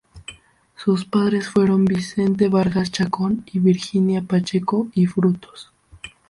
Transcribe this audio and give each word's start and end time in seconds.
Sus 0.77 1.05
padres 1.05 1.47
fueron 1.49 1.85
Vicente 1.85 2.47
Vargas 2.47 2.89
Chacón 2.91 3.43
y 3.53 3.59
Virginia 3.59 4.23
Pacheco 4.23 4.87
y 4.95 5.05
Frutos. 5.05 5.71